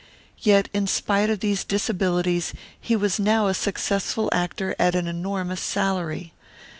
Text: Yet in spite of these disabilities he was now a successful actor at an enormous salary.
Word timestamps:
Yet 0.39 0.67
in 0.73 0.87
spite 0.87 1.29
of 1.29 1.41
these 1.41 1.63
disabilities 1.63 2.55
he 2.79 2.95
was 2.95 3.19
now 3.19 3.45
a 3.45 3.53
successful 3.53 4.29
actor 4.31 4.75
at 4.79 4.95
an 4.95 5.05
enormous 5.07 5.61
salary. 5.61 6.33